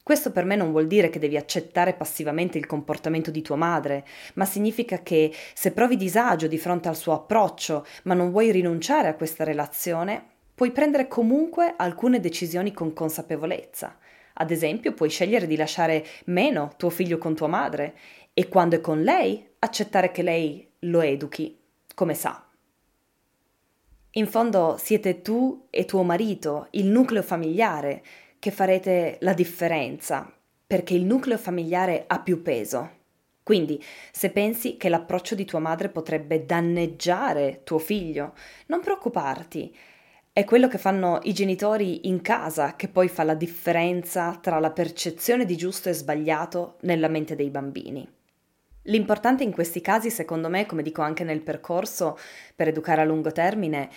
Questo 0.05 0.31
per 0.31 0.45
me 0.45 0.55
non 0.55 0.69
vuol 0.69 0.85
dire 0.85 1.09
che 1.09 1.17
devi 1.17 1.35
accettare 1.35 1.95
passivamente 1.95 2.59
il 2.59 2.67
comportamento 2.67 3.31
di 3.31 3.41
tua 3.41 3.55
madre, 3.55 4.05
ma 4.35 4.45
significa 4.45 4.99
che 4.99 5.33
se 5.55 5.71
provi 5.71 5.97
disagio 5.97 6.45
di 6.45 6.59
fronte 6.59 6.87
al 6.87 6.95
suo 6.95 7.13
approccio, 7.13 7.83
ma 8.03 8.13
non 8.13 8.29
vuoi 8.29 8.51
rinunciare 8.51 9.07
a 9.07 9.15
questa 9.15 9.43
relazione, 9.43 10.33
Puoi 10.55 10.71
prendere 10.71 11.09
comunque 11.09 11.73
alcune 11.75 12.21
decisioni 12.21 12.71
con 12.71 12.93
consapevolezza. 12.93 13.97
Ad 14.35 14.51
esempio, 14.51 14.93
puoi 14.93 15.09
scegliere 15.09 15.47
di 15.47 15.57
lasciare 15.57 16.05
meno 16.27 16.75
tuo 16.77 16.89
figlio 16.89 17.17
con 17.17 17.35
tua 17.35 17.47
madre 17.47 17.97
e 18.33 18.47
quando 18.47 18.77
è 18.77 18.81
con 18.81 19.01
lei 19.01 19.45
accettare 19.59 20.11
che 20.11 20.23
lei 20.23 20.65
lo 20.79 21.01
educhi 21.01 21.59
come 21.93 22.13
sa. 22.13 22.41
In 24.11 24.27
fondo 24.27 24.77
siete 24.79 25.21
tu 25.21 25.67
e 25.69 25.83
tuo 25.83 26.03
marito, 26.03 26.67
il 26.71 26.85
nucleo 26.85 27.21
familiare, 27.21 28.01
che 28.45 28.51
farete 28.51 29.17
la 29.21 29.33
differenza, 29.33 30.31
perché 30.67 30.93
il 30.93 31.03
nucleo 31.03 31.35
familiare 31.35 32.03
ha 32.05 32.19
più 32.19 32.43
peso. 32.43 32.91
Quindi, 33.41 33.83
se 34.11 34.29
pensi 34.29 34.77
che 34.77 34.87
l'approccio 34.87 35.33
di 35.33 35.45
tua 35.45 35.57
madre 35.57 35.89
potrebbe 35.89 36.45
danneggiare 36.45 37.61
tuo 37.63 37.79
figlio, 37.79 38.35
non 38.67 38.81
preoccuparti, 38.81 39.75
è 40.31 40.43
quello 40.43 40.67
che 40.67 40.77
fanno 40.77 41.21
i 41.23 41.33
genitori 41.33 42.07
in 42.07 42.21
casa 42.21 42.75
che 42.75 42.87
poi 42.87 43.07
fa 43.07 43.23
la 43.23 43.33
differenza 43.33 44.37
tra 44.39 44.59
la 44.59 44.69
percezione 44.69 45.45
di 45.45 45.57
giusto 45.57 45.89
e 45.89 45.93
sbagliato 45.93 46.75
nella 46.81 47.07
mente 47.07 47.35
dei 47.35 47.49
bambini. 47.49 48.07
L'importante 48.83 49.43
in 49.43 49.53
questi 49.53 49.81
casi, 49.81 50.11
secondo 50.11 50.49
me, 50.49 50.67
come 50.67 50.83
dico 50.83 51.01
anche 51.01 51.23
nel 51.23 51.41
percorso 51.41 52.15
per 52.55 52.67
educare 52.67 53.01
a 53.01 53.05
lungo 53.05 53.31
termine, 53.31 53.89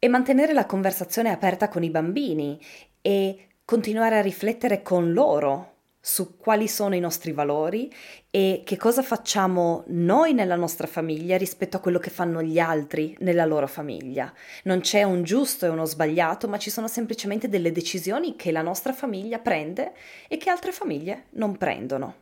è 0.00 0.08
mantenere 0.08 0.52
la 0.52 0.66
conversazione 0.66 1.30
aperta 1.30 1.68
con 1.68 1.84
i 1.84 1.90
bambini 1.90 2.60
e 3.00 3.46
continuare 3.72 4.18
a 4.18 4.20
riflettere 4.20 4.82
con 4.82 5.14
loro 5.14 5.76
su 5.98 6.36
quali 6.36 6.68
sono 6.68 6.94
i 6.94 7.00
nostri 7.00 7.32
valori 7.32 7.90
e 8.30 8.60
che 8.66 8.76
cosa 8.76 9.00
facciamo 9.00 9.84
noi 9.86 10.34
nella 10.34 10.56
nostra 10.56 10.86
famiglia 10.86 11.38
rispetto 11.38 11.78
a 11.78 11.80
quello 11.80 11.98
che 11.98 12.10
fanno 12.10 12.42
gli 12.42 12.58
altri 12.58 13.16
nella 13.20 13.46
loro 13.46 13.66
famiglia. 13.66 14.30
Non 14.64 14.80
c'è 14.80 15.04
un 15.04 15.22
giusto 15.22 15.64
e 15.64 15.70
uno 15.70 15.86
sbagliato, 15.86 16.48
ma 16.48 16.58
ci 16.58 16.68
sono 16.68 16.86
semplicemente 16.86 17.48
delle 17.48 17.72
decisioni 17.72 18.36
che 18.36 18.52
la 18.52 18.60
nostra 18.60 18.92
famiglia 18.92 19.38
prende 19.38 19.94
e 20.28 20.36
che 20.36 20.50
altre 20.50 20.70
famiglie 20.70 21.28
non 21.30 21.56
prendono. 21.56 22.14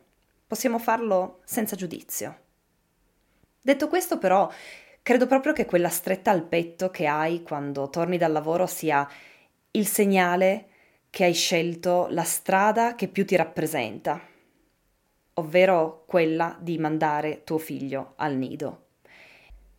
Possiamo 0.47 0.79
farlo 0.79 1.41
senza 1.43 1.75
giudizio. 1.75 2.37
Detto 3.59 3.89
questo, 3.89 4.17
però, 4.17 4.49
credo 5.01 5.27
proprio 5.27 5.51
che 5.51 5.65
quella 5.65 5.89
stretta 5.89 6.31
al 6.31 6.43
petto 6.43 6.89
che 6.91 7.07
hai 7.07 7.43
quando 7.43 7.89
torni 7.89 8.17
dal 8.17 8.31
lavoro 8.31 8.67
sia 8.67 9.05
il 9.71 9.85
segnale 9.85 10.67
che 11.11 11.25
hai 11.25 11.33
scelto 11.33 12.07
la 12.09 12.23
strada 12.23 12.95
che 12.95 13.09
più 13.09 13.25
ti 13.25 13.35
rappresenta, 13.35 14.21
ovvero 15.33 16.05
quella 16.07 16.57
di 16.61 16.77
mandare 16.77 17.43
tuo 17.43 17.57
figlio 17.57 18.13
al 18.15 18.35
nido. 18.35 18.85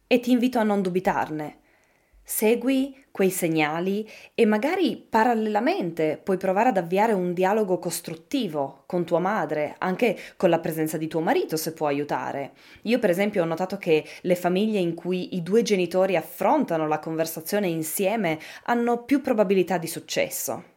E 0.06 0.20
ti 0.20 0.30
invito 0.30 0.58
a 0.58 0.62
non 0.62 0.82
dubitarne. 0.82 1.60
Segui 2.22 3.02
quei 3.10 3.30
segnali 3.30 4.06
e 4.34 4.44
magari 4.44 4.96
parallelamente 4.96 6.20
puoi 6.22 6.36
provare 6.36 6.68
ad 6.68 6.76
avviare 6.76 7.14
un 7.14 7.32
dialogo 7.32 7.78
costruttivo 7.78 8.84
con 8.84 9.06
tua 9.06 9.18
madre, 9.18 9.74
anche 9.78 10.18
con 10.36 10.50
la 10.50 10.60
presenza 10.60 10.98
di 10.98 11.08
tuo 11.08 11.20
marito 11.20 11.56
se 11.56 11.72
può 11.72 11.86
aiutare. 11.86 12.52
Io 12.82 12.98
per 12.98 13.08
esempio 13.08 13.42
ho 13.42 13.46
notato 13.46 13.78
che 13.78 14.04
le 14.20 14.36
famiglie 14.36 14.80
in 14.80 14.94
cui 14.94 15.34
i 15.34 15.42
due 15.42 15.62
genitori 15.62 16.14
affrontano 16.14 16.86
la 16.86 16.98
conversazione 16.98 17.68
insieme 17.68 18.38
hanno 18.64 19.02
più 19.04 19.22
probabilità 19.22 19.78
di 19.78 19.86
successo. 19.86 20.71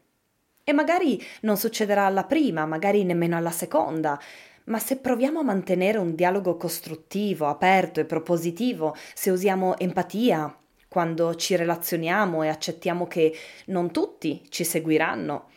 E 0.67 0.73
magari 0.73 1.23
non 1.41 1.57
succederà 1.57 2.07
alla 2.07 2.23
prima, 2.23 2.65
magari 2.65 3.03
nemmeno 3.03 3.37
alla 3.37 3.51
seconda, 3.51 4.19
ma 4.63 4.79
se 4.79 4.97
proviamo 4.97 5.41
a 5.41 5.43
mantenere 5.43 5.99
un 5.99 6.15
dialogo 6.15 6.57
costruttivo, 6.57 7.45
aperto 7.45 7.99
e 7.99 8.05
propositivo, 8.05 8.95
se 9.13 9.29
usiamo 9.29 9.77
empatia 9.77 10.57
quando 10.87 11.35
ci 11.35 11.55
relazioniamo 11.55 12.41
e 12.41 12.47
accettiamo 12.47 13.05
che 13.05 13.37
non 13.67 13.91
tutti 13.91 14.43
ci 14.49 14.63
seguiranno, 14.63 15.49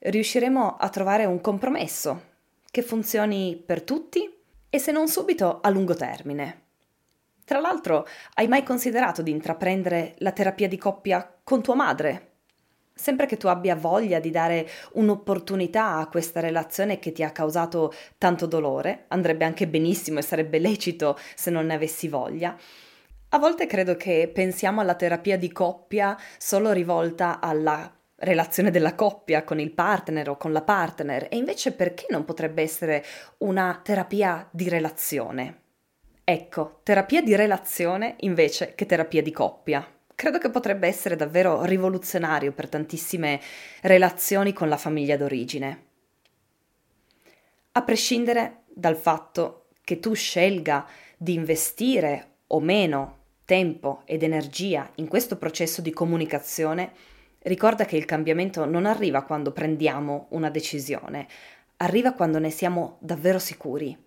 riusciremo 0.00 0.76
a 0.76 0.88
trovare 0.88 1.26
un 1.26 1.40
compromesso 1.40 2.22
che 2.68 2.82
funzioni 2.82 3.62
per 3.64 3.82
tutti 3.82 4.28
e 4.68 4.78
se 4.80 4.90
non 4.90 5.06
subito 5.06 5.60
a 5.60 5.68
lungo 5.68 5.94
termine. 5.94 6.62
Tra 7.44 7.60
l'altro, 7.60 8.04
hai 8.34 8.48
mai 8.48 8.64
considerato 8.64 9.22
di 9.22 9.30
intraprendere 9.30 10.16
la 10.18 10.32
terapia 10.32 10.66
di 10.66 10.76
coppia 10.76 11.38
con 11.44 11.62
tua 11.62 11.76
madre? 11.76 12.25
Sempre 12.98 13.26
che 13.26 13.36
tu 13.36 13.46
abbia 13.48 13.76
voglia 13.76 14.20
di 14.20 14.30
dare 14.30 14.66
un'opportunità 14.92 15.96
a 15.96 16.08
questa 16.08 16.40
relazione 16.40 16.98
che 16.98 17.12
ti 17.12 17.22
ha 17.22 17.30
causato 17.30 17.92
tanto 18.16 18.46
dolore, 18.46 19.04
andrebbe 19.08 19.44
anche 19.44 19.68
benissimo 19.68 20.18
e 20.18 20.22
sarebbe 20.22 20.58
lecito 20.58 21.18
se 21.34 21.50
non 21.50 21.66
ne 21.66 21.74
avessi 21.74 22.08
voglia. 22.08 22.56
A 23.28 23.38
volte 23.38 23.66
credo 23.66 23.96
che 23.96 24.30
pensiamo 24.32 24.80
alla 24.80 24.94
terapia 24.94 25.36
di 25.36 25.52
coppia 25.52 26.16
solo 26.38 26.72
rivolta 26.72 27.38
alla 27.38 27.92
relazione 28.20 28.70
della 28.70 28.94
coppia 28.94 29.44
con 29.44 29.60
il 29.60 29.72
partner 29.72 30.30
o 30.30 30.38
con 30.38 30.52
la 30.52 30.62
partner 30.62 31.26
e 31.28 31.36
invece 31.36 31.72
perché 31.72 32.06
non 32.08 32.24
potrebbe 32.24 32.62
essere 32.62 33.04
una 33.38 33.78
terapia 33.84 34.48
di 34.50 34.70
relazione? 34.70 35.60
Ecco, 36.24 36.80
terapia 36.82 37.20
di 37.20 37.36
relazione 37.36 38.16
invece 38.20 38.74
che 38.74 38.86
terapia 38.86 39.20
di 39.22 39.32
coppia 39.32 39.86
credo 40.16 40.38
che 40.38 40.50
potrebbe 40.50 40.88
essere 40.88 41.14
davvero 41.14 41.64
rivoluzionario 41.64 42.50
per 42.52 42.68
tantissime 42.68 43.40
relazioni 43.82 44.52
con 44.52 44.68
la 44.68 44.78
famiglia 44.78 45.16
d'origine. 45.16 45.84
A 47.72 47.82
prescindere 47.82 48.62
dal 48.66 48.96
fatto 48.96 49.66
che 49.84 50.00
tu 50.00 50.14
scelga 50.14 50.86
di 51.16 51.34
investire 51.34 52.38
o 52.48 52.60
meno 52.60 53.18
tempo 53.44 54.02
ed 54.06 54.22
energia 54.22 54.90
in 54.96 55.06
questo 55.06 55.36
processo 55.36 55.82
di 55.82 55.92
comunicazione, 55.92 56.92
ricorda 57.42 57.84
che 57.84 57.96
il 57.96 58.06
cambiamento 58.06 58.64
non 58.64 58.86
arriva 58.86 59.22
quando 59.22 59.52
prendiamo 59.52 60.28
una 60.30 60.48
decisione, 60.48 61.28
arriva 61.76 62.12
quando 62.12 62.38
ne 62.38 62.50
siamo 62.50 62.96
davvero 63.00 63.38
sicuri. 63.38 64.05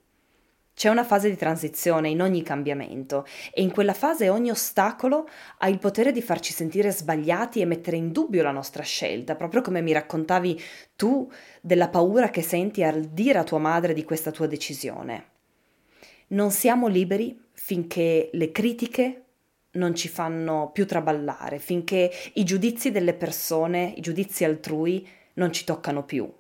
C'è 0.79 0.88
una 0.88 1.03
fase 1.03 1.29
di 1.29 1.36
transizione 1.36 2.07
in 2.07 2.21
ogni 2.21 2.41
cambiamento 2.41 3.25
e 3.53 3.62
in 3.62 3.69
quella 3.69 3.91
fase 3.93 4.29
ogni 4.29 4.50
ostacolo 4.50 5.27
ha 5.57 5.67
il 5.67 5.77
potere 5.77 6.13
di 6.13 6.21
farci 6.21 6.53
sentire 6.53 6.89
sbagliati 6.89 7.59
e 7.59 7.65
mettere 7.65 7.98
in 7.98 8.13
dubbio 8.13 8.43
la 8.43 8.51
nostra 8.51 8.81
scelta, 8.81 9.36
proprio 9.36 9.59
come 9.59 9.81
mi 9.81 9.91
raccontavi 9.91 10.57
tu 10.95 11.29
della 11.59 11.89
paura 11.89 12.29
che 12.29 12.41
senti 12.41 12.81
al 12.81 13.01
dire 13.07 13.39
a 13.39 13.43
tua 13.43 13.57
madre 13.57 13.91
di 13.91 14.05
questa 14.05 14.31
tua 14.31 14.48
decisione. 14.48 15.25
Non 16.27 16.50
siamo 16.50 16.88
liberi 16.88 17.38
finché 17.51 18.29
le 18.31 18.50
critiche 18.53 19.24
non 19.71 19.93
ci 19.95 20.07
fanno 20.07 20.69
più 20.71 20.88
traballare, 20.88 21.59
finché 21.59 22.09
i 22.36 22.45
giudizi 22.45 22.89
delle 22.89 23.15
persone, 23.15 23.95
i 23.98 24.00
giudizi 24.00 24.45
altrui 24.45 25.05
non 25.33 25.51
ci 25.51 25.65
toccano 25.65 26.05
più. 26.05 26.33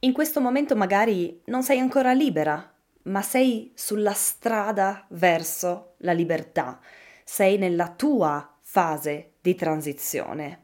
In 0.00 0.12
questo 0.12 0.42
momento 0.42 0.76
magari 0.76 1.40
non 1.46 1.62
sei 1.62 1.78
ancora 1.78 2.12
libera 2.12 2.68
ma 3.04 3.22
sei 3.22 3.72
sulla 3.74 4.12
strada 4.12 5.06
verso 5.10 5.94
la 5.98 6.12
libertà, 6.12 6.80
sei 7.24 7.58
nella 7.58 7.90
tua 7.90 8.56
fase 8.60 9.32
di 9.40 9.54
transizione. 9.54 10.62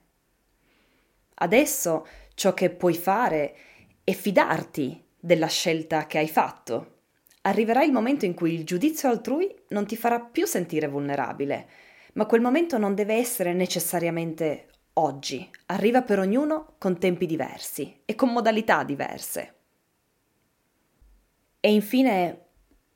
Adesso 1.35 2.07
ciò 2.35 2.55
che 2.55 2.71
puoi 2.71 2.95
fare 2.95 3.57
è 4.05 4.13
fidarti 4.13 5.05
della 5.19 5.47
scelta 5.47 6.07
che 6.07 6.19
hai 6.19 6.29
fatto. 6.29 6.99
Arriverà 7.43 7.83
il 7.83 7.93
momento 7.93 8.25
in 8.25 8.35
cui 8.35 8.55
il 8.55 8.65
giudizio 8.65 9.09
altrui 9.09 9.55
non 9.69 9.87
ti 9.87 9.97
farà 9.97 10.21
più 10.21 10.47
sentire 10.47 10.89
vulnerabile, 10.89 11.69
ma 12.15 12.27
quel 12.27 12.41
momento 12.41 12.77
non 12.77 12.95
deve 12.95 13.15
essere 13.15 13.53
necessariamente 13.53 14.69
oggi, 14.95 15.49
arriva 15.67 16.03
per 16.03 16.19
ognuno 16.19 16.75
con 16.79 16.99
tempi 16.99 17.27
diversi 17.27 18.03
e 18.05 18.15
con 18.15 18.31
modalità 18.33 18.83
diverse. 18.83 19.60
E 21.61 21.71
infine, 21.71 22.47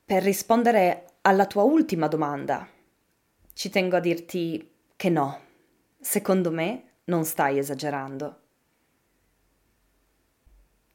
per 0.03 0.23
rispondere 0.23 1.05
alla 1.21 1.45
tua 1.45 1.61
ultima 1.61 2.07
domanda, 2.07 2.67
ci 3.53 3.69
tengo 3.69 3.95
a 3.95 3.99
dirti 3.99 4.71
che 4.95 5.09
no, 5.09 5.39
secondo 5.99 6.49
me 6.49 6.93
non 7.05 7.25
stai 7.25 7.59
esagerando. 7.59 8.39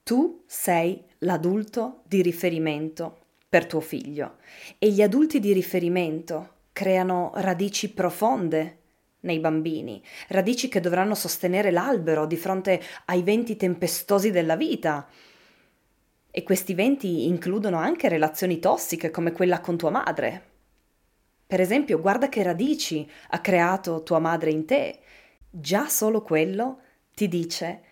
Tu 0.02 0.42
sei 0.46 1.04
l'adulto 1.18 2.02
di 2.06 2.22
riferimento 2.22 3.18
per 3.48 3.66
tuo 3.66 3.80
figlio 3.80 4.38
e 4.78 4.90
gli 4.90 5.02
adulti 5.02 5.38
di 5.38 5.52
riferimento 5.52 6.54
creano 6.72 7.30
radici 7.36 7.92
profonde 7.92 8.78
nei 9.20 9.38
bambini, 9.38 10.02
radici 10.28 10.68
che 10.68 10.80
dovranno 10.80 11.14
sostenere 11.14 11.70
l'albero 11.70 12.26
di 12.26 12.36
fronte 12.36 12.80
ai 13.06 13.22
venti 13.22 13.56
tempestosi 13.56 14.32
della 14.32 14.56
vita. 14.56 15.06
E 16.30 16.42
questi 16.42 16.74
venti 16.74 17.26
includono 17.26 17.78
anche 17.78 18.08
relazioni 18.08 18.58
tossiche 18.58 19.10
come 19.10 19.32
quella 19.32 19.60
con 19.60 19.76
tua 19.76 19.90
madre. 19.90 20.48
Per 21.46 21.60
esempio, 21.60 22.00
guarda 22.00 22.28
che 22.28 22.42
radici 22.42 23.08
ha 23.30 23.40
creato 23.40 24.02
tua 24.04 24.20
madre 24.20 24.50
in 24.50 24.64
te. 24.64 25.00
Già 25.50 25.88
solo 25.88 26.22
quello 26.22 26.80
ti 27.12 27.26
dice 27.26 27.82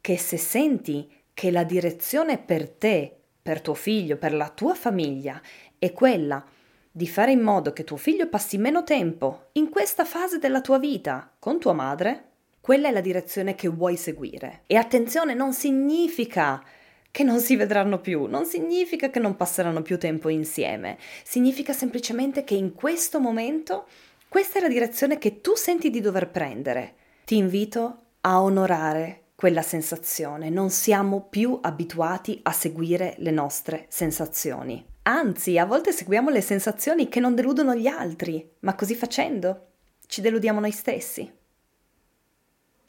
che 0.00 0.18
se 0.18 0.36
senti 0.36 1.08
che 1.32 1.50
la 1.50 1.62
direzione 1.62 2.38
per 2.38 2.68
te, 2.68 3.16
per 3.40 3.60
tuo 3.60 3.74
figlio, 3.74 4.16
per 4.16 4.34
la 4.34 4.48
tua 4.48 4.74
famiglia 4.74 5.40
è 5.78 5.92
quella 5.92 6.44
di 6.90 7.06
fare 7.06 7.30
in 7.30 7.40
modo 7.40 7.72
che 7.72 7.84
tuo 7.84 7.96
figlio 7.96 8.28
passi 8.28 8.58
meno 8.58 8.82
tempo 8.82 9.50
in 9.52 9.68
questa 9.68 10.04
fase 10.04 10.38
della 10.38 10.60
tua 10.60 10.78
vita 10.78 11.32
con 11.38 11.60
tua 11.60 11.72
madre, 11.72 12.24
quella 12.60 12.88
è 12.88 12.90
la 12.90 13.00
direzione 13.00 13.54
che 13.54 13.68
vuoi 13.68 13.96
seguire. 13.96 14.62
E 14.66 14.74
attenzione, 14.74 15.34
non 15.34 15.52
significa 15.52 16.62
che 17.10 17.22
non 17.24 17.40
si 17.40 17.56
vedranno 17.56 17.98
più, 18.00 18.26
non 18.26 18.46
significa 18.46 19.10
che 19.10 19.18
non 19.18 19.36
passeranno 19.36 19.82
più 19.82 19.98
tempo 19.98 20.28
insieme, 20.28 20.98
significa 21.24 21.72
semplicemente 21.72 22.44
che 22.44 22.54
in 22.54 22.74
questo 22.74 23.18
momento 23.20 23.86
questa 24.28 24.58
è 24.58 24.62
la 24.62 24.68
direzione 24.68 25.18
che 25.18 25.40
tu 25.40 25.56
senti 25.56 25.90
di 25.90 26.00
dover 26.00 26.30
prendere. 26.30 26.94
Ti 27.24 27.36
invito 27.36 28.02
a 28.20 28.40
onorare 28.40 29.24
quella 29.34 29.62
sensazione, 29.62 30.50
non 30.50 30.70
siamo 30.70 31.26
più 31.28 31.58
abituati 31.60 32.38
a 32.42 32.52
seguire 32.52 33.14
le 33.18 33.30
nostre 33.30 33.86
sensazioni. 33.88 34.84
Anzi, 35.02 35.58
a 35.58 35.64
volte 35.64 35.92
seguiamo 35.92 36.30
le 36.30 36.42
sensazioni 36.42 37.08
che 37.08 37.20
non 37.20 37.34
deludono 37.34 37.74
gli 37.74 37.86
altri, 37.86 38.48
ma 38.60 38.74
così 38.74 38.94
facendo 38.94 39.68
ci 40.06 40.20
deludiamo 40.20 40.60
noi 40.60 40.72
stessi. 40.72 41.38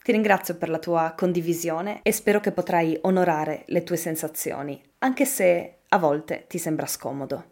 Ti 0.04 0.12
ringrazio 0.12 0.56
per 0.56 0.70
la 0.70 0.80
tua 0.80 1.14
condivisione 1.16 2.00
e 2.02 2.12
spero 2.12 2.40
che 2.40 2.52
potrai 2.52 2.98
onorare 3.02 3.64
le 3.68 3.84
tue 3.84 3.98
sensazioni, 3.98 4.82
anche 5.00 5.26
se 5.26 5.82
a 5.90 5.98
volte 6.00 6.46
ti 6.48 6.58
sembra 6.58 6.88
scomodo. 6.88 7.50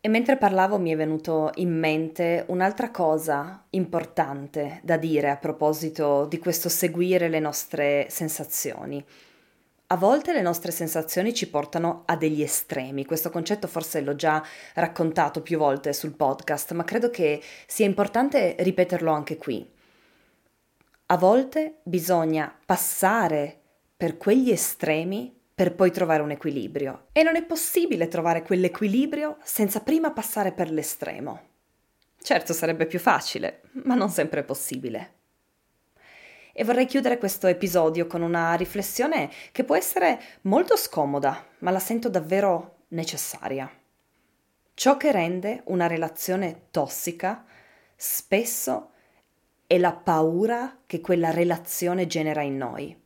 E 0.00 0.08
mentre 0.08 0.36
parlavo 0.36 0.78
mi 0.78 0.92
è 0.92 0.96
venuto 0.96 1.50
in 1.56 1.76
mente 1.76 2.44
un'altra 2.46 2.92
cosa 2.92 3.64
importante 3.70 4.78
da 4.84 4.96
dire 4.96 5.30
a 5.30 5.36
proposito 5.36 6.26
di 6.26 6.38
questo 6.38 6.68
seguire 6.68 7.28
le 7.28 7.40
nostre 7.40 8.06
sensazioni. 8.08 9.04
A 9.88 9.96
volte 9.96 10.32
le 10.32 10.42
nostre 10.42 10.70
sensazioni 10.70 11.34
ci 11.34 11.50
portano 11.50 12.02
a 12.06 12.16
degli 12.16 12.42
estremi, 12.42 13.04
questo 13.04 13.30
concetto 13.30 13.66
forse 13.66 14.00
l'ho 14.00 14.14
già 14.14 14.40
raccontato 14.74 15.42
più 15.42 15.58
volte 15.58 15.92
sul 15.92 16.14
podcast, 16.14 16.70
ma 16.72 16.84
credo 16.84 17.10
che 17.10 17.42
sia 17.66 17.86
importante 17.86 18.54
ripeterlo 18.60 19.10
anche 19.10 19.36
qui. 19.36 19.74
A 21.08 21.16
volte 21.16 21.76
bisogna 21.84 22.52
passare 22.66 23.60
per 23.96 24.16
quegli 24.16 24.50
estremi 24.50 25.32
per 25.54 25.74
poi 25.74 25.92
trovare 25.92 26.22
un 26.22 26.32
equilibrio. 26.32 27.06
E 27.12 27.22
non 27.22 27.36
è 27.36 27.44
possibile 27.44 28.08
trovare 28.08 28.42
quell'equilibrio 28.42 29.36
senza 29.42 29.80
prima 29.80 30.10
passare 30.10 30.50
per 30.50 30.70
l'estremo. 30.70 31.40
Certo 32.20 32.52
sarebbe 32.52 32.86
più 32.86 32.98
facile, 32.98 33.62
ma 33.84 33.94
non 33.94 34.10
sempre 34.10 34.40
è 34.40 34.44
possibile. 34.44 35.12
E 36.52 36.64
vorrei 36.64 36.86
chiudere 36.86 37.18
questo 37.18 37.46
episodio 37.46 38.08
con 38.08 38.22
una 38.22 38.54
riflessione 38.54 39.30
che 39.52 39.62
può 39.62 39.76
essere 39.76 40.20
molto 40.42 40.76
scomoda, 40.76 41.46
ma 41.58 41.70
la 41.70 41.78
sento 41.78 42.08
davvero 42.08 42.78
necessaria. 42.88 43.70
Ciò 44.74 44.96
che 44.96 45.12
rende 45.12 45.62
una 45.66 45.86
relazione 45.86 46.66
tossica 46.72 47.44
spesso 47.94 48.90
è 49.66 49.78
la 49.78 49.92
paura 49.92 50.78
che 50.86 51.00
quella 51.00 51.30
relazione 51.30 52.06
genera 52.06 52.42
in 52.42 52.56
noi. 52.56 52.96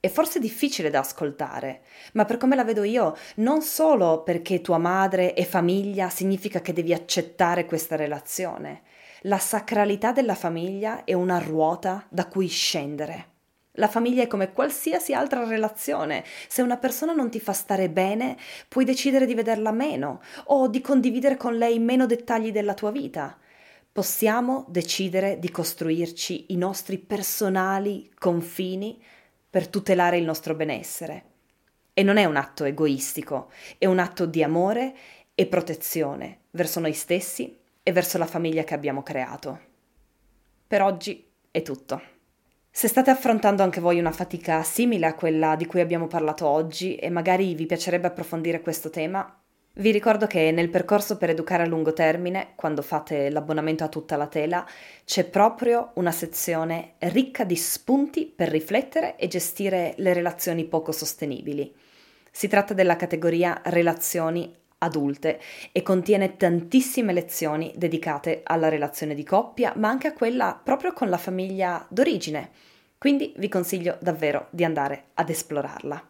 È 0.00 0.08
forse 0.08 0.38
difficile 0.38 0.88
da 0.88 1.00
ascoltare, 1.00 1.82
ma 2.14 2.24
per 2.24 2.38
come 2.38 2.56
la 2.56 2.64
vedo 2.64 2.84
io, 2.84 3.14
non 3.36 3.60
solo 3.60 4.22
perché 4.22 4.62
tua 4.62 4.78
madre 4.78 5.34
è 5.34 5.44
famiglia 5.44 6.08
significa 6.08 6.62
che 6.62 6.72
devi 6.72 6.94
accettare 6.94 7.66
questa 7.66 7.96
relazione. 7.96 8.80
La 9.24 9.36
sacralità 9.36 10.12
della 10.12 10.34
famiglia 10.34 11.04
è 11.04 11.12
una 11.12 11.38
ruota 11.38 12.06
da 12.08 12.26
cui 12.28 12.46
scendere. 12.46 13.26
La 13.74 13.88
famiglia 13.88 14.22
è 14.22 14.26
come 14.26 14.52
qualsiasi 14.52 15.12
altra 15.12 15.44
relazione. 15.44 16.24
Se 16.48 16.62
una 16.62 16.78
persona 16.78 17.12
non 17.12 17.28
ti 17.28 17.38
fa 17.38 17.52
stare 17.52 17.90
bene, 17.90 18.38
puoi 18.68 18.86
decidere 18.86 19.26
di 19.26 19.34
vederla 19.34 19.70
meno 19.70 20.22
o 20.46 20.66
di 20.68 20.80
condividere 20.80 21.36
con 21.36 21.56
lei 21.56 21.78
meno 21.78 22.06
dettagli 22.06 22.52
della 22.52 22.74
tua 22.74 22.90
vita. 22.90 23.38
Possiamo 23.92 24.66
decidere 24.68 25.40
di 25.40 25.50
costruirci 25.50 26.52
i 26.52 26.56
nostri 26.56 26.96
personali 26.96 28.08
confini 28.16 29.02
per 29.50 29.66
tutelare 29.66 30.16
il 30.16 30.24
nostro 30.24 30.54
benessere. 30.54 31.24
E 31.92 32.04
non 32.04 32.16
è 32.16 32.24
un 32.24 32.36
atto 32.36 32.62
egoistico, 32.62 33.50
è 33.78 33.86
un 33.86 33.98
atto 33.98 34.26
di 34.26 34.44
amore 34.44 34.94
e 35.34 35.46
protezione 35.46 36.42
verso 36.50 36.78
noi 36.78 36.92
stessi 36.92 37.58
e 37.82 37.90
verso 37.90 38.16
la 38.16 38.26
famiglia 38.26 38.62
che 38.62 38.74
abbiamo 38.74 39.02
creato. 39.02 39.58
Per 40.68 40.82
oggi 40.82 41.28
è 41.50 41.62
tutto. 41.62 42.00
Se 42.70 42.86
state 42.86 43.10
affrontando 43.10 43.64
anche 43.64 43.80
voi 43.80 43.98
una 43.98 44.12
fatica 44.12 44.62
simile 44.62 45.06
a 45.06 45.14
quella 45.14 45.56
di 45.56 45.66
cui 45.66 45.80
abbiamo 45.80 46.06
parlato 46.06 46.46
oggi 46.46 46.94
e 46.94 47.10
magari 47.10 47.54
vi 47.54 47.66
piacerebbe 47.66 48.06
approfondire 48.06 48.60
questo 48.60 48.88
tema, 48.88 49.39
vi 49.80 49.90
ricordo 49.92 50.26
che 50.26 50.50
nel 50.50 50.68
percorso 50.68 51.16
per 51.16 51.30
educare 51.30 51.62
a 51.62 51.66
lungo 51.66 51.94
termine, 51.94 52.52
quando 52.54 52.82
fate 52.82 53.30
l'abbonamento 53.30 53.82
a 53.82 53.88
tutta 53.88 54.16
la 54.16 54.26
tela, 54.26 54.66
c'è 55.04 55.24
proprio 55.24 55.92
una 55.94 56.12
sezione 56.12 56.92
ricca 56.98 57.44
di 57.44 57.56
spunti 57.56 58.26
per 58.26 58.48
riflettere 58.48 59.16
e 59.16 59.26
gestire 59.26 59.94
le 59.96 60.12
relazioni 60.12 60.66
poco 60.66 60.92
sostenibili. 60.92 61.72
Si 62.30 62.46
tratta 62.46 62.74
della 62.74 62.96
categoria 62.96 63.60
relazioni 63.64 64.54
adulte 64.78 65.40
e 65.72 65.82
contiene 65.82 66.36
tantissime 66.36 67.14
lezioni 67.14 67.72
dedicate 67.74 68.42
alla 68.44 68.68
relazione 68.68 69.14
di 69.14 69.24
coppia, 69.24 69.72
ma 69.76 69.88
anche 69.88 70.08
a 70.08 70.12
quella 70.12 70.60
proprio 70.62 70.92
con 70.92 71.08
la 71.08 71.18
famiglia 71.18 71.86
d'origine. 71.88 72.50
Quindi 72.98 73.32
vi 73.38 73.48
consiglio 73.48 73.96
davvero 74.00 74.48
di 74.50 74.62
andare 74.62 75.04
ad 75.14 75.30
esplorarla. 75.30 76.09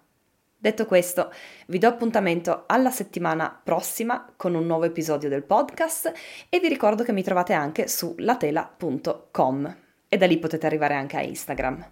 Detto 0.62 0.85
questo, 0.85 1.33
vi 1.68 1.79
do 1.79 1.88
appuntamento 1.88 2.64
alla 2.66 2.90
settimana 2.90 3.59
prossima 3.64 4.31
con 4.37 4.55
un 4.55 4.66
nuovo 4.66 4.85
episodio 4.85 5.31
del 5.31 5.42
podcast 5.42 6.12
e 6.51 6.61
vi 6.61 6.68
ricordo 6.68 7.03
che 7.03 7.12
mi 7.12 7.23
trovate 7.23 7.55
anche 7.55 7.88
su 7.88 8.14
latela.com 8.18 9.77
e 10.07 10.16
da 10.18 10.27
lì 10.27 10.38
potete 10.38 10.66
arrivare 10.66 10.92
anche 10.92 11.16
a 11.16 11.23
Instagram. 11.23 11.90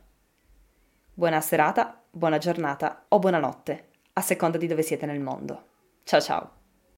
Buona 1.15 1.41
serata, 1.41 1.99
buona 2.11 2.37
giornata 2.37 3.07
o 3.09 3.19
buonanotte, 3.19 3.89
a 4.13 4.21
seconda 4.21 4.59
di 4.59 4.67
dove 4.67 4.83
siete 4.83 5.07
nel 5.07 5.21
mondo. 5.21 5.65
Ciao 6.05 6.21
ciao! 6.21 6.58